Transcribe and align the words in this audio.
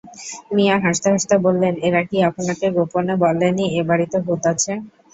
মিয়া 0.55 0.75
হাসতে-হাসতে 0.83 1.35
বললেন, 1.45 1.73
এরা 1.87 2.01
কি 2.09 2.17
আপনাকে 2.29 2.65
গোপনে 2.75 3.13
বলে 3.23 3.47
নি 3.57 3.65
এ-বাড়িতে 3.79 4.17
ভূত 4.25 4.43
আছে? 4.51 4.71